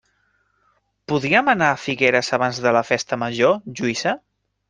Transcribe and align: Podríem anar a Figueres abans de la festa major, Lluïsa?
Podríem 1.13 1.51
anar 1.53 1.67
a 1.73 1.75
Figueres 1.83 2.33
abans 2.39 2.63
de 2.65 2.73
la 2.79 2.83
festa 2.89 3.21
major, 3.27 3.57
Lluïsa? 3.81 4.17